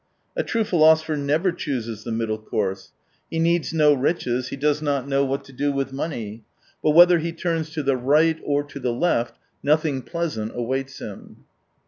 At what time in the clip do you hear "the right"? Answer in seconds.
7.83-8.39